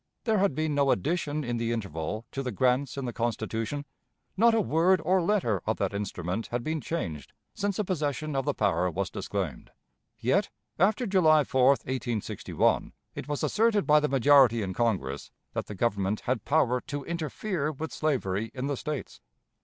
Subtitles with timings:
[0.23, 3.85] There had been no addition in the interval to the grants in the Constitution;
[4.35, 8.43] not a word or letter of that instrument had been changed since the possession of
[8.43, 9.69] the power was disclaimed;
[10.17, 15.75] yet after July 4, 1861, it was asserted by the majority in Congress that the
[15.75, 19.21] Government had power to interfere with slavery in the States.